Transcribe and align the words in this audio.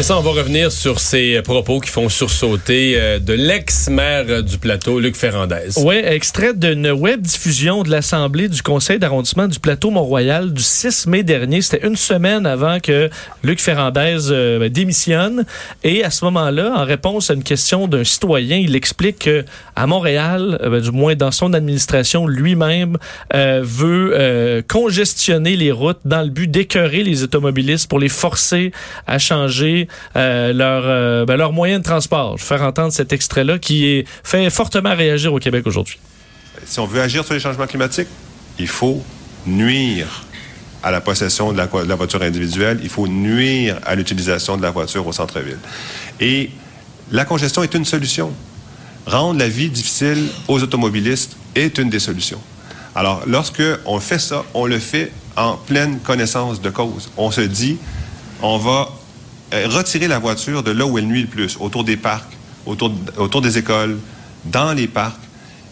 Ça, 0.00 0.16
on 0.16 0.22
va 0.22 0.30
revenir 0.30 0.70
sur 0.70 1.00
ces 1.00 1.42
propos 1.42 1.80
qui 1.80 1.90
font 1.90 2.08
sursauter 2.08 2.94
euh, 2.96 3.18
de 3.18 3.32
l'ex-maire 3.32 4.44
du 4.44 4.56
plateau, 4.56 5.00
Luc 5.00 5.16
Ferrandez. 5.16 5.70
Oui, 5.76 5.96
extrait 5.96 6.54
d'une 6.54 6.92
web 6.92 7.20
diffusion 7.20 7.82
de 7.82 7.90
l'Assemblée 7.90 8.48
du 8.48 8.62
Conseil 8.62 9.00
d'arrondissement 9.00 9.48
du 9.48 9.58
plateau 9.58 9.90
Mont-Royal 9.90 10.52
du 10.52 10.62
6 10.62 11.08
mai 11.08 11.24
dernier. 11.24 11.60
C'était 11.62 11.84
une 11.84 11.96
semaine 11.96 12.46
avant 12.46 12.78
que 12.78 13.10
Luc 13.42 13.60
Ferrandez 13.60 14.30
euh, 14.30 14.60
ben, 14.60 14.70
démissionne. 14.70 15.44
Et 15.82 16.04
à 16.04 16.10
ce 16.10 16.24
moment-là, 16.26 16.74
en 16.76 16.84
réponse 16.84 17.30
à 17.30 17.34
une 17.34 17.42
question 17.42 17.88
d'un 17.88 18.04
citoyen, 18.04 18.56
il 18.56 18.76
explique 18.76 19.18
que 19.18 19.44
à 19.74 19.88
Montréal, 19.88 20.58
euh, 20.62 20.70
ben, 20.70 20.80
du 20.80 20.92
moins 20.92 21.16
dans 21.16 21.32
son 21.32 21.52
administration, 21.52 22.26
lui-même 22.26 22.96
veut 23.34 24.62
congestionner 24.68 25.56
les 25.56 25.72
routes 25.72 26.00
dans 26.04 26.22
le 26.22 26.30
but 26.30 26.48
d'écœurer 26.48 27.02
les 27.02 27.24
automobilistes 27.24 27.88
pour 27.88 27.98
les 27.98 28.08
forcer 28.08 28.72
à 29.06 29.18
changer 29.18 29.87
euh, 30.16 30.52
euh, 30.58 31.24
ben, 31.24 31.36
leur 31.36 31.52
moyen 31.52 31.78
de 31.78 31.84
transport. 31.84 32.36
Je 32.38 32.42
vais 32.42 32.56
faire 32.56 32.62
entendre 32.62 32.92
cet 32.92 33.12
extrait-là 33.12 33.58
qui 33.58 34.04
fait 34.24 34.50
fortement 34.50 34.94
réagir 34.94 35.32
au 35.32 35.38
Québec 35.38 35.66
aujourd'hui. 35.66 35.98
Si 36.64 36.80
on 36.80 36.86
veut 36.86 37.00
agir 37.00 37.24
sur 37.24 37.34
les 37.34 37.40
changements 37.40 37.66
climatiques, 37.66 38.08
il 38.58 38.68
faut 38.68 39.02
nuire 39.46 40.24
à 40.82 40.90
la 40.90 41.00
possession 41.00 41.52
de 41.52 41.56
la, 41.56 41.66
de 41.66 41.88
la 41.88 41.94
voiture 41.94 42.22
individuelle, 42.22 42.78
il 42.82 42.88
faut 42.88 43.08
nuire 43.08 43.78
à 43.84 43.94
l'utilisation 43.94 44.56
de 44.56 44.62
la 44.62 44.70
voiture 44.70 45.06
au 45.06 45.12
centre-ville. 45.12 45.58
Et 46.20 46.50
la 47.10 47.24
congestion 47.24 47.62
est 47.62 47.74
une 47.74 47.84
solution. 47.84 48.32
Rendre 49.06 49.38
la 49.38 49.48
vie 49.48 49.70
difficile 49.70 50.28
aux 50.46 50.62
automobilistes 50.62 51.36
est 51.54 51.78
une 51.78 51.90
des 51.90 51.98
solutions. 51.98 52.40
Alors, 52.94 53.22
lorsque 53.26 53.62
on 53.86 54.00
fait 54.00 54.18
ça, 54.18 54.44
on 54.54 54.66
le 54.66 54.78
fait 54.78 55.12
en 55.36 55.56
pleine 55.56 56.00
connaissance 56.00 56.60
de 56.60 56.70
cause. 56.70 57.10
On 57.16 57.30
se 57.30 57.40
dit, 57.40 57.78
on 58.42 58.58
va 58.58 58.88
retirer 59.52 60.08
la 60.08 60.18
voiture 60.18 60.62
de 60.62 60.70
là 60.70 60.86
où 60.86 60.98
elle 60.98 61.06
nuit 61.06 61.22
le 61.22 61.28
plus, 61.28 61.56
autour 61.60 61.84
des 61.84 61.96
parcs, 61.96 62.32
autour, 62.66 62.92
autour 63.16 63.40
des 63.40 63.58
écoles, 63.58 63.98
dans 64.44 64.72
les 64.72 64.86
parcs, 64.86 65.20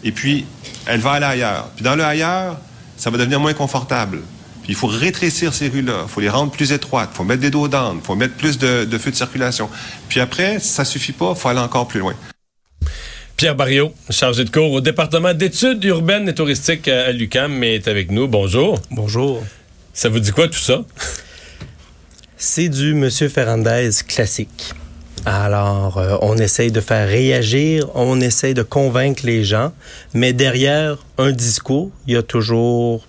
et 0.03 0.11
puis 0.11 0.45
elle 0.85 0.99
va 0.99 1.11
aller 1.13 1.25
ailleurs. 1.25 1.69
Puis 1.75 1.83
dans 1.83 1.95
le 1.95 2.03
ailleurs, 2.03 2.57
ça 2.97 3.09
va 3.09 3.17
devenir 3.17 3.39
moins 3.39 3.53
confortable. 3.53 4.21
Puis 4.63 4.73
il 4.73 4.75
faut 4.75 4.87
rétrécir 4.87 5.53
ces 5.53 5.69
rues-là, 5.69 6.03
il 6.03 6.09
faut 6.09 6.21
les 6.21 6.29
rendre 6.29 6.51
plus 6.51 6.71
étroites, 6.71 7.09
il 7.13 7.17
faut 7.17 7.23
mettre 7.23 7.41
des 7.41 7.49
dos 7.49 7.67
d'âne, 7.67 7.97
il 8.01 8.05
faut 8.05 8.15
mettre 8.15 8.35
plus 8.35 8.57
de, 8.57 8.85
de 8.85 8.97
feux 8.97 9.11
de 9.11 9.15
circulation. 9.15 9.69
Puis 10.09 10.19
après, 10.19 10.59
ça 10.59 10.83
suffit 10.83 11.13
pas, 11.13 11.33
il 11.35 11.39
faut 11.39 11.47
aller 11.47 11.59
encore 11.59 11.87
plus 11.87 11.99
loin. 11.99 12.15
Pierre 13.37 13.55
Barriot, 13.55 13.93
chargé 14.09 14.43
de 14.43 14.49
cours 14.49 14.71
au 14.71 14.81
département 14.81 15.31
d'études 15.33 15.83
urbaines 15.83 16.27
et 16.27 16.33
touristiques 16.33 16.87
à 16.87 17.11
l'UCAM, 17.11 17.63
est 17.63 17.87
avec 17.87 18.09
nous. 18.09 18.27
Bonjour. 18.27 18.79
Bonjour. 18.89 19.43
Ça 19.93 20.09
vous 20.09 20.19
dit 20.19 20.31
quoi 20.31 20.47
tout 20.47 20.57
ça? 20.57 20.83
C'est 22.39 22.69
du 22.69 22.93
Monsieur 22.93 23.29
Ferrandez 23.29 23.89
classique. 24.07 24.71
Alors, 25.25 25.97
euh, 25.97 26.17
on 26.21 26.37
essaye 26.37 26.71
de 26.71 26.81
faire 26.81 27.07
réagir, 27.07 27.89
on 27.95 28.21
essaye 28.21 28.53
de 28.53 28.61
convaincre 28.61 29.23
les 29.25 29.43
gens, 29.43 29.73
mais 30.13 30.33
derrière 30.33 30.97
un 31.17 31.31
discours, 31.31 31.89
il 32.05 32.13
y 32.13 32.15
a 32.15 32.21
toujours 32.21 33.03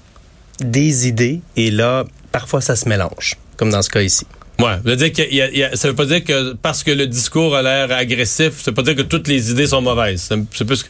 des 0.61 1.06
idées, 1.06 1.43
et 1.56 1.71
là, 1.71 2.05
parfois, 2.33 2.62
ça 2.62 2.75
se 2.75 2.89
mélange, 2.89 3.37
comme 3.59 3.69
dans 3.69 3.83
ce 3.83 3.91
cas 3.91 4.00
ici. 4.00 4.27
Ouais, 4.59 4.78
veut 4.83 4.97
dire 4.97 5.12
que 5.12 5.22
y 5.31 5.62
a, 5.62 5.77
ça 5.77 5.89
veut 5.89 5.95
pas 5.95 6.06
dire 6.06 6.25
que 6.25 6.55
parce 6.55 6.83
que 6.83 6.91
le 6.91 7.06
discours 7.06 7.55
a 7.55 7.60
l'air 7.60 7.93
agressif, 7.93 8.62
ça 8.62 8.71
veut 8.71 8.75
pas 8.75 8.83
dire 8.83 8.97
que 8.97 9.03
toutes 9.03 9.28
les 9.28 9.50
idées 9.50 9.66
sont 9.66 9.83
mauvaises. 9.83 10.33
C'est 10.49 10.65
plus 10.66 10.83
que... 10.83 10.89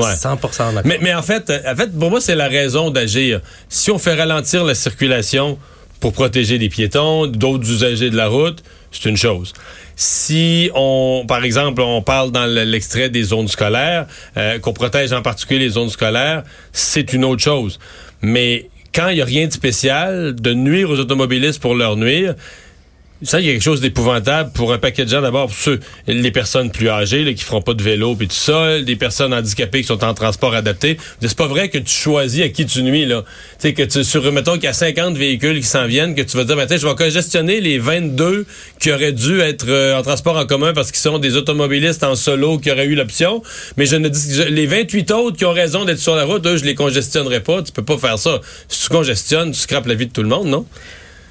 Ouais. 0.00 0.14
100% 0.14 0.40
d'accord. 0.40 0.82
Mais, 0.84 0.98
mais 1.02 1.14
en 1.14 1.22
fait, 1.22 1.52
en 1.66 1.76
fait, 1.76 1.96
pour 1.96 2.10
moi, 2.10 2.20
c'est 2.20 2.34
la 2.34 2.48
raison 2.48 2.90
d'agir. 2.90 3.40
Si 3.68 3.90
on 3.90 3.98
fait 3.98 4.14
ralentir 4.14 4.64
la 4.64 4.74
circulation, 4.74 5.58
pour 6.00 6.12
protéger 6.12 6.58
les 6.58 6.68
piétons, 6.68 7.26
d'autres 7.26 7.70
usagers 7.70 8.10
de 8.10 8.16
la 8.16 8.28
route, 8.28 8.62
c'est 8.90 9.08
une 9.08 9.16
chose. 9.16 9.52
Si 9.96 10.70
on, 10.74 11.24
par 11.26 11.44
exemple, 11.44 11.82
on 11.82 12.02
parle 12.02 12.30
dans 12.30 12.46
l'extrait 12.46 13.10
des 13.10 13.24
zones 13.24 13.48
scolaires, 13.48 14.06
euh, 14.36 14.58
qu'on 14.58 14.72
protège 14.72 15.12
en 15.12 15.22
particulier 15.22 15.60
les 15.60 15.70
zones 15.70 15.90
scolaires, 15.90 16.44
c'est 16.72 17.12
une 17.12 17.24
autre 17.24 17.42
chose. 17.42 17.78
Mais 18.22 18.70
quand 18.94 19.08
il 19.08 19.16
n'y 19.16 19.20
a 19.20 19.24
rien 19.24 19.46
de 19.46 19.52
spécial, 19.52 20.34
de 20.34 20.54
nuire 20.54 20.90
aux 20.90 20.98
automobilistes 20.98 21.60
pour 21.60 21.74
leur 21.74 21.96
nuire, 21.96 22.34
ça, 23.22 23.40
il 23.40 23.46
y 23.46 23.50
a 23.50 23.52
quelque 23.52 23.62
chose 23.62 23.80
d'épouvantable 23.80 24.52
pour 24.52 24.72
un 24.72 24.78
paquet 24.78 25.04
de 25.04 25.10
gens. 25.10 25.20
D'abord, 25.20 25.46
pour 25.48 25.56
ceux, 25.56 25.80
les 26.06 26.30
personnes 26.30 26.70
plus 26.70 26.88
âgées, 26.88 27.24
là, 27.24 27.32
qui 27.32 27.42
feront 27.42 27.62
pas 27.62 27.74
de 27.74 27.82
vélo 27.82 28.14
puis 28.14 28.28
tout 28.28 28.34
ça, 28.34 28.80
des 28.80 28.94
personnes 28.94 29.34
handicapées 29.34 29.80
qui 29.80 29.88
sont 29.88 30.04
en 30.04 30.14
transport 30.14 30.54
adapté. 30.54 30.98
C'est 31.20 31.36
pas 31.36 31.48
vrai 31.48 31.68
que 31.68 31.78
tu 31.78 31.92
choisis 31.92 32.44
à 32.44 32.48
qui 32.48 32.64
tu 32.64 32.82
nuis, 32.82 33.06
là. 33.06 33.24
Tu 33.58 33.68
sais, 33.68 33.74
que 33.74 33.82
tu, 33.82 34.04
sur, 34.04 34.30
mettons 34.32 34.54
qu'il 34.54 34.64
y 34.64 34.68
a 34.68 34.72
50 34.72 35.16
véhicules 35.16 35.56
qui 35.58 35.66
s'en 35.66 35.86
viennent, 35.86 36.14
que 36.14 36.22
tu 36.22 36.36
vas 36.36 36.44
dire, 36.44 36.54
ben, 36.54 36.68
je 36.70 36.86
vais 36.86 36.94
congestionner 36.94 37.60
les 37.60 37.78
22 37.78 38.46
qui 38.78 38.92
auraient 38.92 39.12
dû 39.12 39.40
être 39.40 39.66
euh, 39.68 39.98
en 39.98 40.02
transport 40.02 40.36
en 40.36 40.46
commun 40.46 40.72
parce 40.72 40.92
qu'ils 40.92 41.00
sont 41.00 41.18
des 41.18 41.36
automobilistes 41.36 42.04
en 42.04 42.14
solo 42.14 42.58
qui 42.58 42.70
auraient 42.70 42.86
eu 42.86 42.94
l'option. 42.94 43.42
Mais 43.76 43.86
je 43.86 43.96
ne 43.96 44.08
dis, 44.08 44.44
les 44.48 44.66
28 44.66 45.10
autres 45.10 45.36
qui 45.36 45.44
ont 45.44 45.52
raison 45.52 45.84
d'être 45.84 45.98
sur 45.98 46.14
la 46.14 46.24
route, 46.24 46.46
eux, 46.46 46.56
je 46.56 46.64
les 46.64 46.76
congestionnerai 46.76 47.40
pas. 47.40 47.62
Tu 47.62 47.72
peux 47.72 47.84
pas 47.84 47.98
faire 47.98 48.18
ça. 48.18 48.40
Si 48.68 48.84
tu 48.84 48.88
congestionnes, 48.90 49.50
tu 49.50 49.58
scrapes 49.58 49.86
la 49.86 49.94
vie 49.94 50.06
de 50.06 50.12
tout 50.12 50.22
le 50.22 50.28
monde, 50.28 50.46
non? 50.46 50.66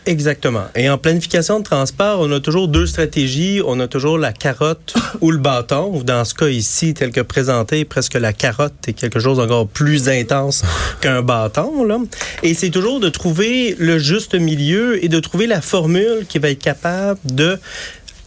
Exactement. 0.07 0.63
Et 0.73 0.89
en 0.89 0.97
planification 0.97 1.59
de 1.59 1.65
transport, 1.65 2.21
on 2.21 2.31
a 2.31 2.39
toujours 2.39 2.69
deux 2.69 2.87
stratégies. 2.87 3.61
On 3.65 3.77
a 3.81 3.89
toujours 3.89 4.17
la 4.17 4.31
carotte 4.31 4.95
ou 5.21 5.31
le 5.31 5.37
bâton. 5.37 6.01
Dans 6.01 6.23
ce 6.23 6.33
cas 6.33 6.47
ici, 6.47 6.93
tel 6.93 7.11
que 7.11 7.19
présenté, 7.19 7.83
presque 7.83 8.13
la 8.13 8.31
carotte 8.31 8.73
est 8.87 8.93
quelque 8.93 9.19
chose 9.19 9.37
encore 9.41 9.67
plus 9.67 10.07
intense 10.07 10.63
qu'un 11.01 11.21
bâton. 11.21 11.83
Là. 11.83 11.99
Et 12.41 12.53
c'est 12.53 12.69
toujours 12.69 13.01
de 13.01 13.09
trouver 13.09 13.75
le 13.77 13.99
juste 13.99 14.33
milieu 14.33 15.03
et 15.03 15.09
de 15.09 15.19
trouver 15.19 15.45
la 15.45 15.59
formule 15.59 16.25
qui 16.29 16.39
va 16.39 16.51
être 16.51 16.61
capable 16.61 17.19
de 17.25 17.59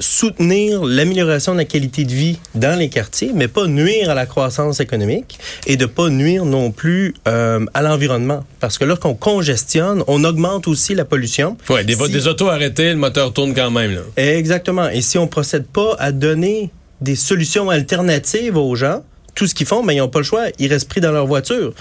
soutenir 0.00 0.82
l'amélioration 0.84 1.52
de 1.52 1.58
la 1.58 1.64
qualité 1.64 2.04
de 2.04 2.12
vie 2.12 2.38
dans 2.54 2.78
les 2.78 2.88
quartiers, 2.88 3.32
mais 3.34 3.48
pas 3.48 3.66
nuire 3.66 4.10
à 4.10 4.14
la 4.14 4.26
croissance 4.26 4.80
économique 4.80 5.38
et 5.66 5.76
de 5.76 5.86
pas 5.86 6.08
nuire 6.08 6.44
non 6.44 6.70
plus 6.72 7.14
euh, 7.28 7.64
à 7.74 7.82
l'environnement. 7.82 8.44
Parce 8.58 8.78
que 8.78 8.84
lorsqu'on 8.84 9.14
congestionne, 9.14 10.02
on 10.06 10.24
augmente 10.24 10.66
aussi 10.66 10.94
la 10.94 11.04
pollution. 11.04 11.56
Ouais, 11.68 11.84
des, 11.84 11.96
des 11.96 12.26
autos 12.26 12.48
arrêtées, 12.48 12.90
le 12.90 12.96
moteur 12.96 13.32
tourne 13.32 13.54
quand 13.54 13.70
même. 13.70 13.94
Là. 13.94 14.00
Exactement. 14.16 14.88
Et 14.88 15.02
si 15.02 15.18
on 15.18 15.28
procède 15.28 15.66
pas 15.66 15.94
à 15.98 16.12
donner 16.12 16.70
des 17.00 17.16
solutions 17.16 17.70
alternatives 17.70 18.56
aux 18.56 18.74
gens, 18.74 19.02
tout 19.34 19.46
ce 19.46 19.54
qu'ils 19.54 19.66
font, 19.66 19.82
mais 19.82 19.94
ils 19.94 19.98
n'ont 19.98 20.08
pas 20.08 20.18
le 20.18 20.24
choix. 20.24 20.46
Ils 20.58 20.68
restent 20.72 20.88
pris 20.88 21.00
dans 21.00 21.12
leur 21.12 21.26
voiture. 21.26 21.72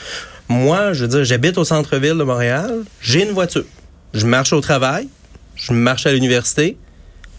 Moi, 0.47 0.94
je 0.94 1.01
veux 1.01 1.07
dire, 1.07 1.24
j'habite 1.24 1.57
au 1.57 1.63
centre-ville 1.63 2.18
de 2.18 2.24
Montréal, 2.24 2.84
j'ai 3.01 3.24
une 3.24 3.31
voiture. 3.31 3.66
Je 4.13 4.25
marche 4.25 4.53
au 4.53 4.62
travail, 4.62 5.07
je 5.56 5.74
marche 5.74 6.06
à 6.07 6.12
l'université, 6.12 6.77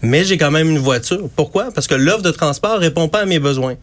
mais 0.01 0.23
j'ai 0.23 0.37
quand 0.37 0.51
même 0.51 0.69
une 0.69 0.79
voiture. 0.79 1.29
Pourquoi? 1.35 1.71
Parce 1.71 1.87
que 1.87 1.95
l'offre 1.95 2.21
de 2.21 2.31
transport 2.31 2.79
répond 2.79 3.07
pas 3.07 3.19
à 3.19 3.25
mes 3.25 3.39
besoins. 3.39 3.75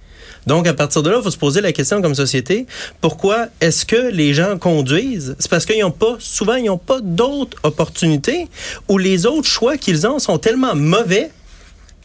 Donc, 0.46 0.66
à 0.66 0.74
partir 0.74 1.02
de 1.02 1.10
là, 1.10 1.16
il 1.18 1.22
faut 1.22 1.30
se 1.30 1.36
poser 1.36 1.60
la 1.60 1.72
question 1.72 2.00
comme 2.00 2.14
société, 2.14 2.66
pourquoi 3.00 3.48
est-ce 3.60 3.84
que 3.84 4.10
les 4.10 4.32
gens 4.34 4.56
conduisent? 4.58 5.36
C'est 5.38 5.50
parce 5.50 5.66
qu'ils 5.66 5.80
n'ont 5.80 5.90
pas, 5.90 6.16
souvent, 6.18 6.54
ils 6.54 6.64
n'ont 6.64 6.78
pas 6.78 7.00
d'autres 7.02 7.58
opportunités 7.64 8.48
ou 8.88 8.98
les 8.98 9.26
autres 9.26 9.48
choix 9.48 9.76
qu'ils 9.76 10.06
ont 10.06 10.18
sont 10.18 10.38
tellement 10.38 10.74
mauvais 10.74 11.30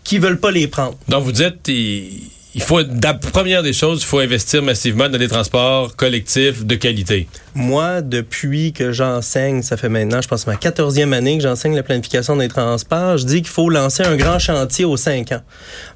qu'ils 0.04 0.20
veulent 0.20 0.40
pas 0.40 0.52
les 0.52 0.68
prendre. 0.68 0.98
Donc, 1.08 1.24
vous 1.24 1.32
dites, 1.32 1.68
il 1.68 2.62
faut, 2.62 2.82
première 3.32 3.64
des 3.64 3.74
choses, 3.74 4.02
il 4.02 4.06
faut 4.06 4.20
investir 4.20 4.62
massivement 4.62 5.08
dans 5.08 5.18
des 5.18 5.30
transports 5.30 5.96
collectifs 5.96 6.66
de 6.66 6.76
qualité. 6.76 7.28
Moi, 7.56 8.02
depuis 8.02 8.74
que 8.74 8.92
j'enseigne, 8.92 9.62
ça 9.62 9.78
fait 9.78 9.90
maintenant, 9.90 10.22
je 10.22 10.28
pense, 10.28 10.48
ma 10.48 10.56
quatorzième 10.56 11.14
année 11.14 11.38
que 11.38 11.44
j'enseigne 11.44 11.76
la 11.76 11.84
planification 11.84 12.36
des 12.36 12.48
transports, 12.48 13.18
je 13.18 13.26
dis 13.26 13.42
qu'il 13.42 13.50
faut 13.52 13.70
lancer 13.70 14.04
un 14.04 14.16
grand 14.16 14.40
chantier 14.40 14.86
aux 14.86 14.98
cinq 14.98 15.32
ans. 15.32 15.42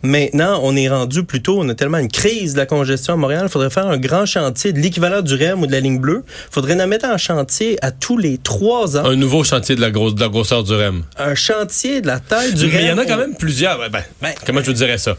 Maintenant, 0.04 0.59
on 0.63 0.75
est 0.75 0.88
rendu 0.88 1.24
plutôt, 1.24 1.59
on 1.59 1.68
a 1.69 1.74
tellement 1.74 1.98
une 1.98 2.09
crise 2.12 2.54
de 2.54 2.59
la 2.59 2.65
congestion 2.65 3.13
à 3.13 3.18
Montréal, 3.18 3.44
il 3.45 3.50
faudrait 3.50 3.69
faire 3.71 3.88
un 3.88 3.98
grand 3.98 4.25
chantier 4.25 4.71
de 4.71 4.80
l'équivalent 4.80 5.21
du 5.21 5.33
REM 5.36 5.62
ou 5.62 5.68
de 5.68 5.71
la 5.71 5.80
ligne 5.80 6.00
bleue. 6.00 6.24
Il 6.27 6.54
faudrait 6.54 6.80
en 6.80 6.88
mettre 6.88 7.07
en 7.07 7.18
chantier 7.18 7.77
à 7.83 7.92
tous 7.92 8.18
les 8.18 8.38
trois 8.38 8.98
ans. 8.98 9.06
Un 9.06 9.15
nouveau 9.15 9.44
chantier 9.44 9.75
de 9.75 9.81
la, 9.81 9.89
grosse, 9.89 10.13
de 10.15 10.21
la 10.21 10.30
grosseur 10.30 10.63
du 10.63 10.74
REM. 10.74 11.03
Un 11.18 11.33
chantier 11.36 12.01
de 12.01 12.07
la 12.07 12.19
taille 12.19 12.53
du 12.53 12.65
REM. 12.65 12.71
Mais 12.74 12.81
il 12.83 12.88
y 12.88 12.92
en 12.92 12.98
a 12.98 13.06
quand 13.06 13.18
même 13.18 13.36
plusieurs. 13.36 13.77
Ben, 13.89 14.03
ben, 14.21 14.33
comment 14.45 14.62
je 14.62 14.68
vous 14.68 14.74
dirais 14.74 14.98
ça? 14.98 15.15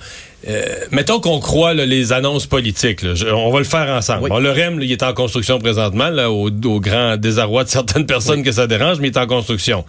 Euh, 0.48 0.62
mettons 0.92 1.18
qu'on 1.18 1.40
croit 1.40 1.74
là, 1.74 1.84
les 1.84 2.12
annonces 2.12 2.46
politiques. 2.46 3.02
Là. 3.02 3.16
Je- 3.16 3.26
on 3.26 3.50
va 3.50 3.58
le 3.58 3.64
faire 3.64 3.88
ensemble. 3.88 4.22
Oui. 4.24 4.30
Bon, 4.30 4.38
le 4.38 4.52
REM, 4.52 4.78
là, 4.78 4.84
il 4.84 4.92
est 4.92 5.02
en 5.02 5.12
construction 5.12 5.58
présentement, 5.58 6.10
là, 6.10 6.27
au, 6.30 6.50
au 6.50 6.80
grand 6.80 7.16
désarroi 7.16 7.64
de 7.64 7.68
certaines 7.68 8.06
personnes 8.06 8.42
que 8.42 8.52
ça 8.52 8.66
dérange, 8.66 9.00
mais 9.00 9.08
il 9.08 9.14
est 9.14 9.18
en 9.18 9.26
construction. 9.26 9.84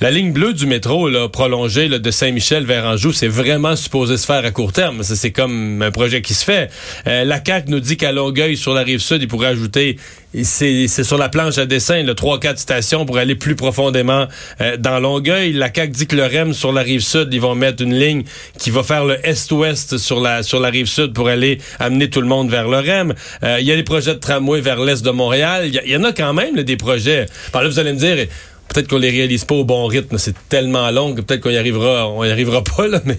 La 0.00 0.12
ligne 0.12 0.30
bleue 0.30 0.52
du 0.52 0.66
métro, 0.66 1.08
là, 1.08 1.28
prolongée 1.28 1.88
de 1.88 2.10
Saint-Michel 2.12 2.64
vers 2.64 2.84
Anjou, 2.84 3.12
c'est 3.12 3.26
vraiment 3.26 3.74
supposé 3.74 4.16
se 4.16 4.26
faire 4.26 4.44
à 4.44 4.52
court 4.52 4.72
terme. 4.72 5.02
C'est 5.02 5.32
comme 5.32 5.82
un 5.82 5.90
projet 5.90 6.22
qui 6.22 6.34
se 6.34 6.44
fait. 6.44 6.70
Euh, 7.08 7.24
la 7.24 7.44
CAQ 7.44 7.68
nous 7.68 7.80
dit 7.80 7.96
qu'à 7.96 8.12
Longueuil, 8.12 8.56
sur 8.56 8.74
la 8.74 8.82
rive 8.82 9.00
sud, 9.00 9.22
il 9.22 9.26
pourrait 9.26 9.48
ajouter, 9.48 9.96
c'est 10.44 10.86
sur 10.86 11.18
la 11.18 11.28
planche 11.28 11.58
à 11.58 11.66
dessin, 11.66 12.04
le 12.04 12.14
3-4 12.14 12.58
stations 12.58 13.06
pour 13.06 13.18
aller 13.18 13.34
plus 13.34 13.56
profondément 13.56 14.28
euh, 14.60 14.76
dans 14.76 15.00
Longueuil. 15.00 15.52
La 15.52 15.74
CAQ 15.74 15.90
dit 15.90 16.06
que 16.06 16.14
le 16.14 16.26
REM 16.26 16.54
sur 16.54 16.70
la 16.70 16.82
rive 16.82 17.00
sud, 17.00 17.30
ils 17.32 17.40
vont 17.40 17.56
mettre 17.56 17.82
une 17.82 17.98
ligne 17.98 18.22
qui 18.56 18.70
va 18.70 18.84
faire 18.84 19.04
le 19.04 19.18
est-ouest 19.26 19.98
sur 19.98 20.20
la, 20.20 20.44
sur 20.44 20.60
la 20.60 20.68
rive 20.68 20.86
sud 20.86 21.12
pour 21.12 21.26
aller 21.26 21.58
amener 21.80 22.08
tout 22.08 22.20
le 22.20 22.28
monde 22.28 22.50
vers 22.50 22.68
le 22.68 22.78
REM. 22.78 23.14
Euh, 23.42 23.56
Il 23.58 23.66
y 23.66 23.72
a 23.72 23.76
des 23.76 23.82
projets 23.82 24.14
de 24.14 24.20
tramway 24.20 24.60
vers 24.60 24.80
l'est 24.80 25.04
de 25.04 25.10
Montréal. 25.10 25.64
Il 25.66 25.90
y 25.90 25.96
en 25.96 26.04
a 26.04 26.12
quand 26.12 26.34
même 26.34 26.54
des 26.62 26.76
projets. 26.76 27.26
Par 27.50 27.64
là, 27.64 27.68
vous 27.68 27.80
allez 27.80 27.92
me 27.92 27.98
dire, 27.98 28.28
peut-être 28.68 28.88
qu'on 28.88 28.98
les 28.98 29.10
réalise 29.10 29.44
pas 29.44 29.54
au 29.54 29.64
bon 29.64 29.86
rythme. 29.86 30.18
C'est 30.18 30.34
tellement 30.48 30.90
long 30.90 31.14
que 31.14 31.20
peut-être 31.20 31.40
qu'on 31.40 31.50
y 31.50 31.56
arrivera, 31.56 32.08
on 32.08 32.24
y 32.24 32.30
arrivera 32.30 32.62
pas, 32.62 32.86
là, 32.86 33.00
mais. 33.04 33.18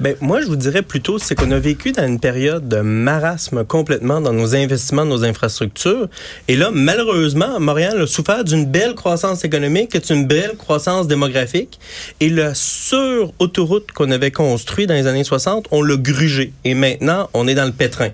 Ben, 0.00 0.14
moi, 0.20 0.40
je 0.40 0.46
vous 0.46 0.56
dirais 0.56 0.82
plutôt, 0.82 1.18
c'est 1.18 1.34
qu'on 1.34 1.50
a 1.50 1.58
vécu 1.58 1.92
dans 1.92 2.06
une 2.06 2.20
période 2.20 2.68
de 2.68 2.80
marasme 2.80 3.64
complètement 3.64 4.20
dans 4.20 4.32
nos 4.32 4.54
investissements, 4.54 5.04
nos 5.04 5.24
infrastructures. 5.24 6.08
Et 6.48 6.56
là, 6.56 6.70
malheureusement, 6.72 7.60
Montréal 7.60 8.00
a 8.00 8.06
souffert 8.06 8.44
d'une 8.44 8.64
belle 8.64 8.94
croissance 8.94 9.44
économique, 9.44 9.96
d'une 10.06 10.26
belle 10.26 10.56
croissance 10.56 11.06
démographique. 11.06 11.78
Et 12.20 12.28
le 12.28 12.52
sur-autoroute 12.54 13.92
qu'on 13.92 14.10
avait 14.10 14.30
construit 14.30 14.86
dans 14.86 14.94
les 14.94 15.06
années 15.06 15.24
60, 15.24 15.66
on 15.70 15.82
l'a 15.82 15.96
grugé. 15.96 16.52
Et 16.64 16.74
maintenant, 16.74 17.28
on 17.34 17.48
est 17.48 17.54
dans 17.54 17.66
le 17.66 17.72
pétrin. 17.72 18.10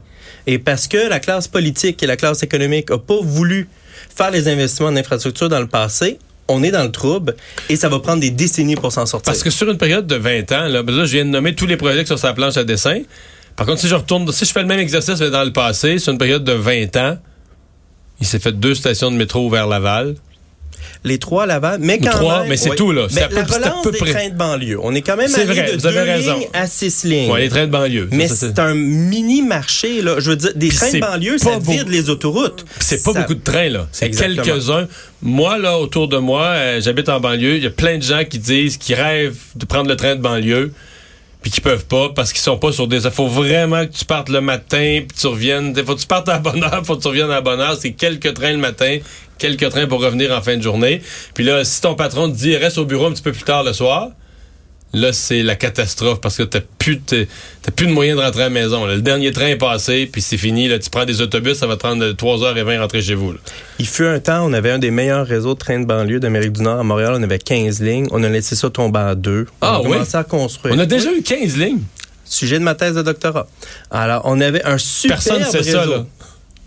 Et 0.47 0.59
parce 0.59 0.89
que 0.89 1.09
la 1.09 1.21
classe 1.21 1.49
politique 1.49 2.03
et 2.03 2.07
la 2.07 2.17
classe 2.17 2.43
économique 2.43 2.91
n'a 2.91 2.99
pas 2.99 3.21
voulu 3.21 3.69
faire 4.15 4.31
les 4.31 4.49
investissements 4.49 4.89
en 4.89 4.97
infrastructure 4.97 5.49
dans 5.49 5.61
le 5.61 5.67
passé, 5.67 6.19
on 6.49 6.63
est 6.63 6.71
dans 6.71 6.83
le 6.83 6.91
trouble 6.91 7.37
et 7.69 7.77
ça 7.77 7.89
va 7.89 8.01
prendre 8.01 8.21
des 8.21 8.31
décennies 8.31 8.77
pour 8.77 8.93
s'en 8.93 9.07
sortir. 9.07 9.33
Parce 9.33 9.43
que 9.43 9.51
sur 9.51 9.71
une 9.71 9.79
période 9.79 10.07
de 10.07 10.17
20 10.17 10.53
ans, 10.53 10.69
là, 10.69 10.83
je 10.87 11.13
viens 11.13 11.25
de 11.25 11.31
nommer 11.31 11.55
tous 11.55 11.67
les 11.67 11.77
projets 11.77 12.05
sur 12.05 12.19
la 12.23 12.33
planche 12.33 12.57
à 12.57 12.65
dessin. 12.65 13.01
Par 13.57 13.67
contre, 13.67 13.81
si 13.81 13.89
je 13.89 13.95
retourne, 13.95 14.31
si 14.33 14.45
je 14.45 14.53
fais 14.53 14.63
le 14.63 14.67
même 14.67 14.81
exercice 14.81 15.19
dans 15.19 15.45
le 15.45 15.53
passé, 15.53 15.99
sur 15.99 16.13
une 16.13 16.19
période 16.19 16.45
de 16.45 16.53
20 16.53 16.97
ans, 16.97 17.19
il 18.21 18.27
s'est 18.27 18.39
fait 18.39 18.53
deux 18.53 18.75
stations 18.75 19.11
de 19.11 19.17
métro 19.17 19.49
vers 19.51 19.67
Laval. 19.67 20.15
Les 21.05 21.19
trois 21.19 21.47
Laval, 21.47 21.79
mais 21.81 21.99
quand 21.99 22.11
trois, 22.11 22.41
même, 22.41 22.49
mais 22.49 22.57
c'est 22.57 22.71
oui. 22.71 22.77
tout, 22.77 22.93
là. 22.93 23.07
Peu- 23.09 23.35
la 23.35 23.45
relance 23.45 23.83
peu 23.83 23.91
des 23.91 23.99
près. 23.99 24.13
trains 24.13 24.29
de 24.29 24.35
banlieue, 24.35 24.79
on 24.83 24.95
est 24.95 25.03
quand 25.03 25.17
même 25.17 25.35
allé 25.35 25.45
vrai, 25.45 25.73
de 25.73 25.79
vous 25.79 25.87
avez 25.87 25.97
deux 25.97 26.03
raison. 26.03 26.35
lignes 26.39 26.49
à 26.53 26.67
six 26.67 27.05
lignes. 27.05 27.31
Ouais, 27.31 27.41
les 27.41 27.49
trains 27.49 27.67
de 27.67 27.73
banlieue. 27.73 28.09
mais 28.13 28.29
c'est 28.29 28.59
un 28.59 28.75
mini 28.75 29.43
marché 29.43 30.01
là. 30.03 30.17
Je 30.19 30.31
veux 30.31 30.37
dire, 30.37 30.53
des 30.55 30.69
trains 30.69 30.93
de 30.93 31.01
banlieue, 31.01 31.39
ça 31.39 31.59
beau. 31.59 31.73
vide 31.73 31.89
les 31.89 32.09
autoroutes. 32.11 32.65
C'est 32.79 33.03
pas 33.03 33.13
Ça- 33.13 33.21
beaucoup 33.21 33.35
de 33.35 33.43
trains, 33.43 33.69
là. 33.69 33.89
C'est 33.93 34.07
Exactement. 34.07 34.43
quelques-uns. 34.45 34.87
Moi, 35.23 35.59
là, 35.59 35.79
autour 35.79 36.09
de 36.09 36.19
moi, 36.19 36.45
euh, 36.47 36.81
j'habite 36.81 37.09
en 37.09 37.21
banlieue. 37.21 37.57
Il 37.57 37.63
y 37.63 37.67
a 37.67 37.71
plein 37.71 37.99
de 37.99 38.03
gens 38.03 38.25
qui 38.25 38.39
disent 38.39 38.77
qu'ils 38.77 38.95
rêvent 38.97 39.37
de 39.57 39.65
prendre 39.65 39.89
le 39.89 39.97
train 39.97 40.15
de 40.17 40.21
banlieue, 40.21 40.73
puis 41.43 41.51
qui 41.51 41.61
peuvent 41.61 41.87
pas 41.87 42.11
parce 42.15 42.33
qu'ils 42.33 42.43
sont 42.43 42.57
pas 42.59 42.71
sur 42.73 42.87
des. 42.87 43.05
Il 43.05 43.11
faut 43.11 43.27
vraiment 43.29 43.85
que 43.87 43.93
tu 43.93 44.05
partes 44.05 44.29
le 44.29 44.41
matin, 44.41 45.01
puis 45.09 45.17
tu 45.21 45.27
reviennes. 45.27 45.75
Faut 45.85 45.97
que 45.97 46.01
tu 46.01 46.07
partes 46.07 46.29
à 46.29 46.35
la 46.35 46.39
bonne 46.39 46.63
heure, 46.63 46.83
faut 46.85 46.97
que 46.97 47.03
tu 47.03 47.09
reviennes 47.09 47.31
à 47.31 47.35
la 47.37 47.41
bonne 47.41 47.61
heure. 47.61 47.77
C'est 47.81 47.93
quelques 47.93 48.35
trains 48.35 48.53
le 48.53 48.59
matin, 48.59 48.99
quelques 49.43 49.69
trains 49.71 49.87
pour 49.87 50.01
revenir 50.03 50.33
en 50.33 50.41
fin 50.41 50.57
de 50.57 50.63
journée. 50.63 51.03
Puis 51.35 51.45
là, 51.45 51.65
si 51.65 51.81
ton 51.83 51.95
patron 51.95 52.31
te 52.31 52.37
dit 52.37 52.57
reste 52.57 52.79
au 52.79 52.85
bureau 52.87 53.07
un 53.07 53.13
petit 53.13 53.23
peu 53.23 53.33
plus 53.33 53.43
tard 53.45 53.65
le 53.65 53.73
soir. 53.73 54.09
Là, 54.95 55.11
c'est 55.15 55.43
la 55.43 55.57
catastrophe 55.57 56.21
parce 56.21 56.37
que 56.37 56.43
t'as 56.43 56.61
plus, 56.79 57.01
plus 57.77 57.87
de 57.87 57.93
moyens 57.93 58.19
de 58.19 58.23
rentrer 58.23 58.43
à 58.43 58.45
la 58.45 58.51
maison. 58.51 58.85
là. 58.85 58.95
Le 58.95 59.01
dernier 59.01 59.33
train 59.33 59.47
est 59.47 59.57
passé, 59.57 60.05
puis 60.05 60.21
c'est 60.21 60.37
fini. 60.37 60.69
Là, 60.69 60.79
tu 60.79 60.91
prends 60.91 61.07
des 61.07 61.23
autobus, 61.23 61.57
ça 61.57 61.67
va 61.67 61.77
te 61.77 61.79
prendre 61.81 62.05
3h20 62.13 62.79
rentrer 62.79 63.01
chez 63.01 63.15
vous. 63.15 63.33
là. 63.33 63.39
Il 63.79 63.87
fut 63.87 64.05
un 64.05 64.21
temps, 64.21 64.45
on 64.47 64.53
avait 64.53 64.71
un 64.71 64.79
des 64.79 64.91
meilleurs 64.91 65.27
réseaux 65.27 65.55
de 65.55 65.59
trains 65.59 65.81
de 65.81 65.87
banlieue 65.87 66.21
d'Amérique 66.21 66.53
du 66.53 66.61
Nord. 66.61 66.79
À 66.79 66.83
Montréal, 66.83 67.15
on 67.17 67.23
avait 67.23 67.39
15 67.39 67.81
lignes. 67.81 68.07
On 68.11 68.23
a 68.23 68.29
laissé 68.29 68.55
ça 68.55 68.69
tomber 68.69 68.99
à 68.99 69.15
deux. 69.15 69.47
Ah 69.63 69.79
on 69.81 69.85
a 69.85 69.87
oui? 69.87 69.93
commencé 69.93 70.17
à 70.19 70.25
construire. 70.25 70.75
On 70.75 70.79
a 70.79 70.85
déjà 70.85 71.11
eu 71.11 71.23
15 71.23 71.57
lignes? 71.57 71.81
Sujet 72.27 72.59
de 72.59 72.65
ma 72.65 72.75
thèse 72.75 72.95
de 72.95 73.01
doctorat. 73.03 73.47
Alors, 73.91 74.21
on 74.27 74.43
avait 74.43 74.63
un 74.65 74.77
super 74.77 75.17
Personne 75.17 75.41
ne 75.41 75.47
sait 75.47 75.59
réseau. 75.61 75.79
ça, 75.79 75.87
là. 75.87 76.05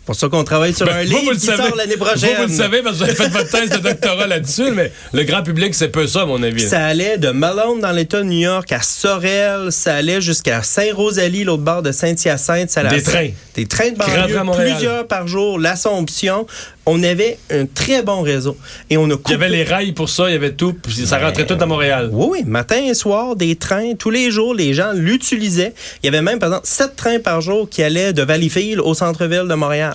Pour 0.05 0.15
ça 0.15 0.29
qu'on 0.29 0.43
travaille 0.43 0.73
sur 0.73 0.85
Ben, 0.85 0.97
un 0.97 1.03
vous, 1.03 1.09
livre 1.09 1.21
vous 1.23 1.29
le 1.31 1.35
qui 1.35 1.45
savez. 1.45 1.63
sort 1.63 1.75
l'année 1.75 1.95
Vous, 1.95 2.05
prochaine. 2.05 2.35
vous 2.37 2.43
le 2.47 2.53
savez 2.53 2.81
parce 2.81 2.97
que 2.97 3.03
vous 3.03 3.09
avez 3.09 3.15
fait 3.15 3.29
votre 3.29 3.49
thèse 3.49 3.69
de 3.69 3.77
doctorat 3.77 4.27
là-dessus, 4.27 4.71
mais 4.71 4.91
le 5.13 5.23
grand 5.23 5.43
public, 5.43 5.73
c'est 5.75 5.89
peu 5.89 6.07
ça, 6.07 6.21
à 6.21 6.25
mon 6.25 6.41
avis. 6.43 6.61
Ça 6.61 6.85
allait 6.85 7.17
de 7.17 7.29
Malone 7.31 7.79
dans 7.81 7.91
l'État 7.91 8.19
de 8.19 8.25
New 8.27 8.39
York 8.39 8.71
à 8.71 8.81
Sorel, 8.81 9.71
ça 9.71 9.95
allait 9.95 10.21
jusqu'à 10.21 10.61
Saint-Rosalie, 10.63 11.43
l'autre 11.43 11.63
bord 11.63 11.81
de 11.81 11.91
Saint-Hyacinthe. 11.91 12.69
ça 12.69 12.83
Des 12.83 13.01
trains. 13.03 13.29
Des 13.55 13.65
trains 13.65 13.91
de 13.91 13.97
banlieue, 13.97 14.53
plusieurs 14.63 15.07
par 15.07 15.27
jour, 15.27 15.57
l'Assomption. 15.59 16.45
On 16.87 17.01
avait 17.01 17.39
un 17.49 17.65
très 17.65 18.03
bon 18.03 18.21
réseau. 18.21 18.55
Et 18.91 18.97
on 18.97 19.09
a 19.09 19.15
Il 19.25 19.31
y 19.31 19.33
avait 19.33 19.49
les 19.49 19.63
rails 19.63 19.93
pour 19.93 20.07
ça, 20.07 20.29
il 20.29 20.33
y 20.33 20.35
avait 20.35 20.51
tout, 20.53 20.73
puis 20.73 20.93
ça 21.07 21.17
rentrait 21.17 21.47
tout 21.47 21.57
à 21.59 21.65
Montréal. 21.65 22.09
Oui, 22.11 22.27
oui, 22.29 22.43
matin 22.45 22.77
et 22.87 22.93
soir, 22.93 23.35
des 23.35 23.55
trains, 23.55 23.93
tous 23.97 24.11
les 24.11 24.29
jours, 24.29 24.53
les 24.53 24.73
gens 24.75 24.91
l'utilisaient. 24.93 25.73
Il 26.03 26.05
y 26.05 26.09
avait 26.09 26.21
même, 26.21 26.37
par 26.37 26.49
exemple, 26.49 26.67
sept 26.67 26.95
trains 26.95 27.19
par 27.19 27.41
jour 27.41 27.67
qui 27.69 27.81
allaient 27.81 28.13
de 28.13 28.21
Valleyfield 28.21 28.79
au 28.81 28.93
centre-ville 28.93 29.47
de 29.49 29.55
Montréal. 29.55 29.94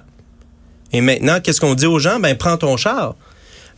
Et 0.93 1.01
maintenant, 1.01 1.41
qu'est-ce 1.41 1.61
qu'on 1.61 1.75
dit 1.75 1.87
aux 1.87 1.99
gens? 1.99 2.19
Ben, 2.21 2.37
prends 2.37 2.57
ton 2.57 2.77
char. 2.77 3.15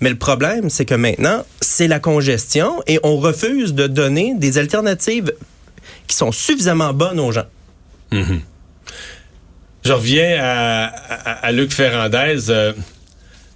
Mais 0.00 0.08
le 0.10 0.16
problème, 0.18 0.68
c'est 0.70 0.84
que 0.84 0.94
maintenant, 0.94 1.44
c'est 1.60 1.86
la 1.88 2.00
congestion 2.00 2.82
et 2.86 2.98
on 3.02 3.16
refuse 3.18 3.74
de 3.74 3.86
donner 3.86 4.34
des 4.36 4.58
alternatives 4.58 5.32
qui 6.06 6.16
sont 6.16 6.32
suffisamment 6.32 6.92
bonnes 6.92 7.20
aux 7.20 7.30
gens. 7.32 7.46
Je 9.84 9.92
reviens 9.92 10.38
à, 10.40 10.84
à- 10.86 11.46
à 11.46 11.52
Luc 11.52 11.72
Ferrandez. 11.72 12.50
Euh, 12.50 12.72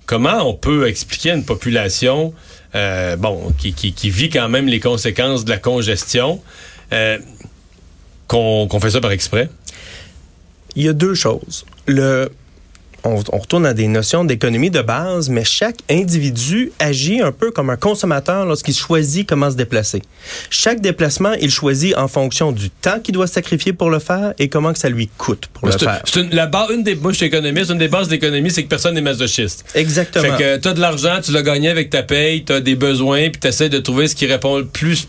comment 0.06 0.49
on 0.49 0.55
peut 0.55 0.88
expliquer 0.88 1.32
à 1.32 1.35
une 1.35 1.44
population 1.44 2.32
euh, 2.75 3.17
bon, 3.17 3.52
qui, 3.59 3.73
qui- 3.73 3.93
qui 3.93 4.11
vit 4.11 4.29
quand 4.31 4.49
même 4.49 4.67
les 4.67 4.81
conséquences 4.81 5.44
de 5.44 5.50
la 5.50 5.59
congestion 5.59 6.43
euh, 6.93 7.19
qu'on 8.29 8.67
qu'on 8.69 8.81
fait 8.81 8.91
ça 8.91 9.00
par 9.00 9.12
exprès? 9.12 9.49
Il 10.75 10.82
y 10.85 10.88
a 10.88 10.93
deux 10.93 11.14
choses. 11.14 11.64
Le, 11.87 12.31
on, 13.06 13.23
on 13.32 13.38
retourne 13.38 13.67
à 13.67 13.75
des 13.75 13.88
notions 13.88 14.25
d'économie 14.25 14.70
de 14.70 14.82
base, 14.82 15.29
mais 15.29 15.44
chaque 15.44 15.76
individu 15.91 16.73
agit 16.79 17.20
un 17.20 17.32
peu 17.32 17.50
comme 17.50 17.70
un 17.70 17.76
consommateur 17.76 18.44
lorsqu'il 18.44 18.75
choisit 18.75 19.29
comment 19.29 19.50
se 19.50 19.56
déplacer. 19.56 20.03
Chaque 20.50 20.81
déplacement, 20.81 21.33
il 21.35 21.50
choisit 21.50 21.97
en 21.97 22.09
fonction 22.09 22.52
du 22.52 22.71
temps 22.71 23.00
qu'il 23.00 23.14
doit 23.14 23.26
sacrifier 23.26 23.73
pour 23.73 23.90
le 23.90 23.99
faire 23.99 24.35
et 24.38 24.49
comment 24.49 24.73
que 24.73 24.78
ça 24.78 24.88
lui 24.88 25.09
coûte 25.09 25.47
pour 25.52 25.69
le 25.69 25.73
faire. 25.73 26.02
c'est 26.04 26.21
une, 26.21 26.31
la 26.31 26.47
base, 26.47 26.71
une 26.71 26.83
des, 26.83 26.95
moi, 26.95 27.12
je 27.12 27.19
suis 27.19 27.26
économiste, 27.26 27.71
une 27.71 27.78
des 27.78 27.88
bases 27.88 28.09
de 28.09 28.12
l'économie, 28.12 28.50
c'est 28.50 28.62
que 28.62 28.69
personne 28.69 28.95
n'est 28.95 29.00
masochiste. 29.00 29.64
Exactement. 29.75 30.37
Fait 30.37 30.42
que 30.42 30.57
t'as 30.57 30.73
de 30.73 30.81
l'argent, 30.81 31.21
tu 31.23 31.33
l'as 31.33 31.42
gagné 31.42 31.69
avec 31.69 31.90
ta 31.90 32.02
paye, 32.02 32.45
t'as 32.45 32.61
des 32.61 32.76
besoins, 32.76 33.31
puis 33.31 33.40
t'essaies 33.40 33.69
de 33.69 33.78
trouver 33.78 34.09
ce 34.09 34.14
qui 34.14 34.26
répond 34.26 34.59
le 34.59 34.66
plus 34.66 35.09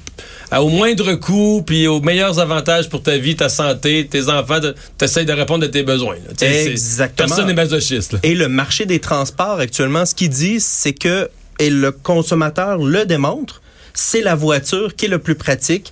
au 0.51 0.69
moindre 0.69 1.13
coût, 1.13 1.63
puis 1.65 1.87
aux 1.87 1.99
meilleurs 2.01 2.39
avantages 2.39 2.89
pour 2.89 3.03
ta 3.03 3.17
vie, 3.17 3.35
ta 3.35 3.49
santé, 3.49 4.07
tes 4.09 4.29
enfants, 4.29 4.59
t'essaies 4.97 5.25
de 5.25 5.33
répondre 5.33 5.65
à 5.65 5.67
tes 5.67 5.83
besoins. 5.83 6.15
là. 6.15 6.47
Exactement. 6.47 7.27
Personne 7.27 7.47
n'est 7.47 7.53
masochiste. 7.53 8.13
là. 8.13 8.19
Et 8.23 8.33
le 8.35 8.47
marché 8.47 8.85
des 8.85 8.99
transports 8.99 9.59
actuellement, 9.59 10.05
ce 10.05 10.15
qu'il 10.15 10.29
dit, 10.29 10.59
c'est 10.59 10.93
que, 10.93 11.29
et 11.59 11.69
le 11.69 11.91
consommateur 11.91 12.77
le 12.77 13.05
démontre, 13.05 13.61
c'est 13.93 14.21
la 14.21 14.35
voiture 14.35 14.95
qui 14.95 15.05
est 15.05 15.09
le 15.09 15.19
plus 15.19 15.35
pratique. 15.35 15.91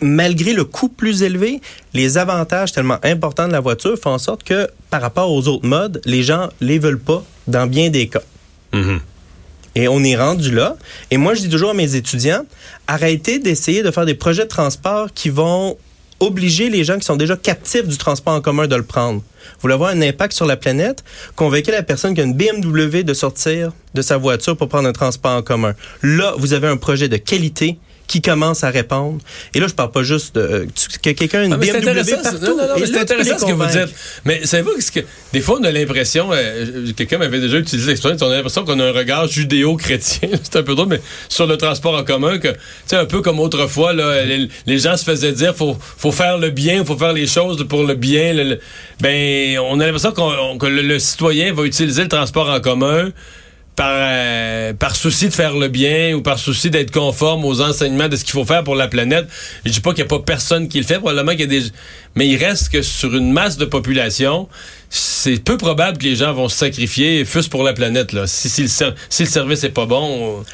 Malgré 0.00 0.52
le 0.52 0.64
coût 0.64 0.88
plus 0.88 1.22
élevé, 1.22 1.60
les 1.94 2.18
avantages 2.18 2.72
tellement 2.72 2.98
importants 3.04 3.46
de 3.46 3.52
la 3.52 3.60
voiture 3.60 3.96
font 3.96 4.10
en 4.10 4.18
sorte 4.18 4.42
que, 4.42 4.68
par 4.90 5.00
rapport 5.00 5.30
aux 5.30 5.46
autres 5.46 5.66
modes, 5.66 6.00
les 6.06 6.24
gens 6.24 6.48
les 6.60 6.78
veulent 6.80 6.98
pas 6.98 7.22
dans 7.46 7.66
bien 7.68 7.88
des 7.90 8.08
cas. 8.08 8.22
Mhm. 8.72 9.00
Et 9.74 9.88
on 9.88 10.02
est 10.04 10.16
rendu 10.16 10.50
là. 10.50 10.76
Et 11.10 11.16
moi, 11.16 11.34
je 11.34 11.40
dis 11.40 11.48
toujours 11.48 11.70
à 11.70 11.74
mes 11.74 11.94
étudiants, 11.94 12.44
arrêtez 12.86 13.38
d'essayer 13.38 13.82
de 13.82 13.90
faire 13.90 14.06
des 14.06 14.14
projets 14.14 14.44
de 14.44 14.48
transport 14.48 15.08
qui 15.14 15.30
vont 15.30 15.76
obliger 16.20 16.70
les 16.70 16.84
gens 16.84 16.98
qui 16.98 17.04
sont 17.04 17.16
déjà 17.16 17.36
captifs 17.36 17.86
du 17.86 17.96
transport 17.96 18.34
en 18.34 18.40
commun 18.40 18.68
de 18.68 18.76
le 18.76 18.84
prendre. 18.84 19.20
Vous 19.20 19.62
voulez 19.62 19.74
avoir 19.74 19.90
un 19.90 20.00
impact 20.02 20.34
sur 20.34 20.46
la 20.46 20.56
planète? 20.56 21.02
Convainquez 21.34 21.72
la 21.72 21.82
personne 21.82 22.14
qui 22.14 22.20
a 22.20 22.24
une 22.24 22.34
BMW 22.34 23.02
de 23.02 23.14
sortir 23.14 23.72
de 23.94 24.02
sa 24.02 24.18
voiture 24.18 24.56
pour 24.56 24.68
prendre 24.68 24.88
un 24.88 24.92
transport 24.92 25.32
en 25.32 25.42
commun. 25.42 25.74
Là, 26.02 26.34
vous 26.38 26.52
avez 26.52 26.68
un 26.68 26.76
projet 26.76 27.08
de 27.08 27.16
qualité 27.16 27.78
qui 28.12 28.20
commencent 28.20 28.62
à 28.62 28.68
répondre. 28.68 29.18
Et 29.54 29.60
là, 29.60 29.66
je 29.68 29.72
parle 29.72 29.90
pas 29.90 30.02
juste 30.02 30.34
de 30.34 30.66
tu- 30.74 30.98
que 30.98 31.10
quelqu'un 31.18 31.40
a 31.40 31.44
une 31.44 31.52
Ah, 31.54 31.58
c'est 31.62 31.72
BMW 31.80 31.88
intéressant, 31.88 32.22
partout. 32.22 32.40
non, 32.44 32.56
non, 32.58 32.68
non, 32.68 32.76
Et 32.76 32.80
mais 32.80 32.86
c'est 32.86 32.98
intéressant 32.98 33.38
ce 33.38 33.44
que 33.46 33.52
vous 33.52 33.64
dites. 33.66 33.94
Mais 34.26 34.44
savez-vous 34.44 34.72
que 34.94 35.00
des 35.32 35.40
fois 35.40 35.58
on 35.60 35.64
a 35.64 35.70
l'impression, 35.72 36.28
euh, 36.32 36.92
quelqu'un 36.94 37.16
m'avait 37.16 37.40
déjà 37.40 37.56
utilisé 37.56 37.88
l'expression, 37.88 38.18
on 38.26 38.30
a 38.30 38.34
l'impression 38.34 38.64
qu'on 38.66 38.78
a 38.80 38.84
un 38.84 38.92
regard 38.92 39.26
judéo-chrétien. 39.28 40.28
c'est 40.42 40.56
un 40.56 40.62
peu 40.62 40.74
drôle, 40.74 40.88
mais 40.88 41.00
sur 41.30 41.46
le 41.46 41.56
transport 41.56 41.94
en 41.96 42.04
commun, 42.04 42.38
que 42.38 42.48
tu 42.48 42.54
sais 42.86 42.96
un 42.96 43.06
peu 43.06 43.22
comme 43.22 43.40
autrefois, 43.40 43.94
là, 43.94 44.24
les, 44.24 44.46
les 44.66 44.78
gens 44.78 44.96
se 44.98 45.04
faisaient 45.04 45.32
dire 45.32 45.56
faut 45.56 45.76
faut 45.96 46.12
faire 46.12 46.36
le 46.36 46.50
bien, 46.50 46.84
faut 46.84 46.98
faire 46.98 47.14
les 47.14 47.26
choses 47.26 47.66
pour 47.66 47.84
le 47.84 47.94
bien. 47.94 48.34
le- 48.34 48.44
le- 48.44 48.60
ben 49.00 49.58
on 49.60 49.80
a 49.80 49.86
l'impression 49.86 50.12
qu'on- 50.12 50.58
que 50.58 50.66
le, 50.66 50.82
le 50.82 50.98
citoyen 50.98 51.52
va 51.54 51.62
utiliser 51.64 52.02
le 52.02 52.08
transport 52.08 52.50
en 52.50 52.60
commun 52.60 53.10
par, 53.76 53.92
euh, 53.94 54.72
par 54.74 54.96
souci 54.96 55.28
de 55.28 55.32
faire 55.34 55.56
le 55.56 55.68
bien 55.68 56.14
ou 56.14 56.20
par 56.22 56.38
souci 56.38 56.68
d'être 56.70 56.90
conforme 56.90 57.44
aux 57.44 57.60
enseignements 57.62 58.08
de 58.08 58.16
ce 58.16 58.24
qu'il 58.24 58.32
faut 58.32 58.44
faire 58.44 58.64
pour 58.64 58.74
la 58.74 58.86
planète. 58.88 59.26
Je 59.64 59.70
dis 59.72 59.80
pas 59.80 59.90
qu'il 59.94 60.04
n'y 60.04 60.08
a 60.08 60.18
pas 60.18 60.22
personne 60.24 60.68
qui 60.68 60.78
le 60.78 60.84
fait, 60.84 60.98
probablement 60.98 61.32
qu'il 61.32 61.40
y 61.40 61.56
a 61.56 61.60
des... 61.60 61.66
Mais 62.14 62.28
il 62.28 62.36
reste 62.36 62.68
que 62.70 62.82
sur 62.82 63.14
une 63.16 63.32
masse 63.32 63.56
de 63.56 63.64
population, 63.64 64.48
c'est 64.90 65.42
peu 65.42 65.56
probable 65.56 65.96
que 65.98 66.04
les 66.04 66.16
gens 66.16 66.32
vont 66.34 66.48
se 66.48 66.58
sacrifier, 66.58 67.24
fût-ce 67.24 67.48
pour 67.48 67.62
la 67.62 67.72
planète. 67.72 68.12
Là. 68.12 68.26
Si, 68.26 68.50
si, 68.50 68.62
le, 68.64 68.68
si 69.08 69.22
le 69.24 69.28
service 69.28 69.64
est 69.64 69.70
pas 69.70 69.86
bon... 69.86 70.40
on- 70.40 70.44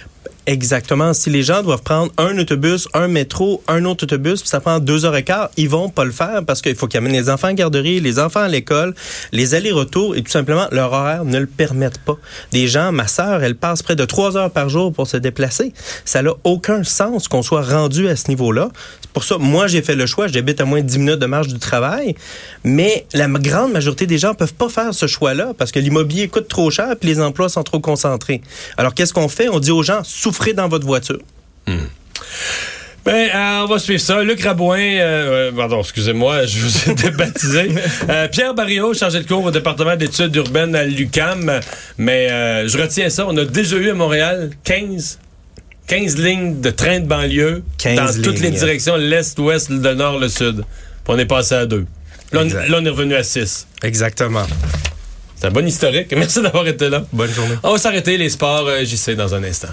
Exactement. 0.48 1.12
Si 1.12 1.28
les 1.28 1.42
gens 1.42 1.62
doivent 1.62 1.82
prendre 1.82 2.10
un 2.16 2.38
autobus, 2.38 2.88
un 2.94 3.06
métro, 3.06 3.62
un 3.68 3.84
autre 3.84 4.04
autobus, 4.04 4.40
puis 4.40 4.48
ça 4.48 4.60
prend 4.60 4.78
deux 4.78 5.04
heures 5.04 5.14
et 5.14 5.22
quart, 5.22 5.50
ils 5.58 5.68
vont 5.68 5.90
pas 5.90 6.06
le 6.06 6.10
faire 6.10 6.42
parce 6.46 6.62
qu'il 6.62 6.74
faut 6.74 6.86
qu'ils 6.86 6.96
amènent 6.96 7.12
les 7.12 7.28
enfants 7.28 7.48
à 7.48 7.50
la 7.50 7.54
garderie, 7.54 8.00
les 8.00 8.18
enfants 8.18 8.40
à 8.40 8.48
l'école, 8.48 8.94
les 9.30 9.54
allers-retours 9.54 10.16
et 10.16 10.22
tout 10.22 10.30
simplement 10.30 10.66
leur 10.70 10.90
horaire 10.94 11.26
ne 11.26 11.38
le 11.38 11.46
permettent 11.46 11.98
pas. 11.98 12.16
Des 12.50 12.66
gens, 12.66 12.92
ma 12.92 13.06
sœur, 13.08 13.42
elle 13.42 13.56
passe 13.56 13.82
près 13.82 13.94
de 13.94 14.06
trois 14.06 14.38
heures 14.38 14.50
par 14.50 14.70
jour 14.70 14.90
pour 14.90 15.06
se 15.06 15.18
déplacer. 15.18 15.74
Ça 16.06 16.22
n'a 16.22 16.30
aucun 16.44 16.82
sens 16.82 17.28
qu'on 17.28 17.42
soit 17.42 17.60
rendu 17.60 18.08
à 18.08 18.16
ce 18.16 18.28
niveau-là. 18.28 18.70
C'est 19.02 19.10
pour 19.10 19.24
ça, 19.24 19.36
moi, 19.36 19.66
j'ai 19.66 19.82
fait 19.82 19.96
le 19.96 20.06
choix. 20.06 20.28
J'habite 20.28 20.62
à 20.62 20.64
moins 20.64 20.80
de 20.80 20.86
10 20.86 20.98
minutes 20.98 21.18
de 21.18 21.26
marche 21.26 21.48
du 21.48 21.58
travail, 21.58 22.14
mais 22.64 23.04
la 23.12 23.28
grande 23.28 23.72
majorité 23.72 24.06
des 24.06 24.16
gens 24.16 24.32
peuvent 24.32 24.54
pas 24.54 24.70
faire 24.70 24.94
ce 24.94 25.06
choix-là 25.06 25.52
parce 25.58 25.72
que 25.72 25.78
l'immobilier 25.78 26.28
coûte 26.28 26.48
trop 26.48 26.70
cher 26.70 26.96
puis 26.98 27.10
les 27.10 27.20
emplois 27.20 27.50
sont 27.50 27.64
trop 27.64 27.80
concentrés. 27.80 28.40
Alors, 28.78 28.94
qu'est-ce 28.94 29.12
qu'on 29.12 29.28
fait? 29.28 29.50
On 29.50 29.60
dit 29.60 29.72
aux 29.72 29.82
gens, 29.82 30.00
souffrez 30.04 30.37
dans 30.54 30.68
votre 30.68 30.86
voiture. 30.86 31.18
Ben, 33.04 33.30
euh, 33.34 33.60
on 33.62 33.66
va 33.66 33.78
suivre 33.78 34.02
ça. 34.02 34.22
Luc 34.22 34.42
Rabouin, 34.42 34.78
euh, 34.78 35.00
euh, 35.50 35.52
pardon, 35.52 35.80
excusez-moi, 35.80 36.44
je 36.46 36.58
vous 36.60 36.90
ai 36.90 36.94
débaptisé. 36.94 37.68
Euh, 38.10 38.28
Pierre 38.28 38.54
Barriot, 38.54 38.92
chargé 38.94 39.20
de 39.20 39.26
cours 39.26 39.44
au 39.44 39.50
département 39.50 39.96
d'études 39.96 40.34
urbaines 40.36 40.74
à 40.74 40.84
l'UCAM. 40.84 41.60
Mais 41.96 42.30
euh, 42.30 42.68
je 42.68 42.78
retiens 42.78 43.08
ça. 43.08 43.26
On 43.26 43.36
a 43.36 43.44
déjà 43.44 43.76
eu 43.76 43.90
à 43.90 43.94
Montréal 43.94 44.50
15, 44.64 45.18
15 45.86 46.18
lignes 46.18 46.60
de 46.60 46.70
train 46.70 47.00
de 47.00 47.06
banlieue 47.06 47.62
15 47.78 48.16
dans 48.18 48.22
toutes 48.22 48.40
les 48.40 48.50
directions, 48.50 48.96
l'est, 48.96 49.38
l'ouest, 49.38 49.70
le 49.70 49.94
nord, 49.94 50.18
le 50.18 50.28
sud. 50.28 50.56
Puis 50.56 50.64
on 51.08 51.18
est 51.18 51.26
passé 51.26 51.54
à 51.54 51.66
deux. 51.66 51.86
Là, 52.32 52.42
on, 52.42 52.44
là, 52.44 52.78
on 52.78 52.84
est 52.84 52.90
revenu 52.90 53.14
à 53.14 53.22
6. 53.22 53.66
Exactement. 53.82 54.46
C'est 55.36 55.46
un 55.46 55.50
bon 55.50 55.66
historique. 55.66 56.12
Merci 56.16 56.42
d'avoir 56.42 56.66
été 56.66 56.88
là. 56.90 57.04
Bonne 57.12 57.32
journée. 57.32 57.54
On 57.62 57.72
va 57.72 57.78
s'arrêter 57.78 58.18
les 58.18 58.28
sports, 58.28 58.68
j'y 58.82 58.96
sais 58.96 59.14
dans 59.14 59.34
un 59.34 59.44
instant. 59.44 59.68